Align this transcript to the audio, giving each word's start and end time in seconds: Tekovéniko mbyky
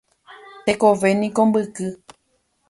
Tekovéniko 0.65 1.41
mbyky 1.49 1.85